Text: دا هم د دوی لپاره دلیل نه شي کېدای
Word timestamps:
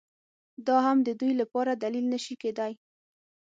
دا 0.67 0.77
هم 0.85 0.97
د 1.07 1.09
دوی 1.19 1.33
لپاره 1.41 1.71
دلیل 1.83 2.05
نه 2.13 2.19
شي 2.25 2.35
کېدای 2.43 2.73